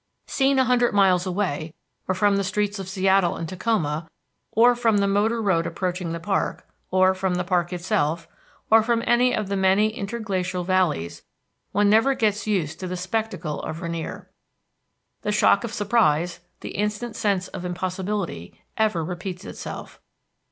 [0.25, 1.75] Seen a hundred miles away,
[2.07, 4.09] or from the streets of Seattle and Tacoma,
[4.51, 8.27] or from the motor road approaching the park, or from the park itself,
[8.71, 11.21] or from any of the many interglacier valleys,
[11.71, 14.27] one never gets used to the spectacle of Rainier.
[15.21, 20.01] The shock of surprise, the instant sense of impossibility, ever repeats itself.